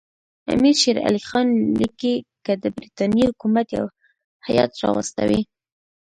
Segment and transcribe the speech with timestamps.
[0.53, 1.47] امیر شېر علي خان
[1.81, 2.15] لیکي
[2.45, 3.85] که د برټانیې حکومت یو
[4.47, 5.41] هیات راواستوي.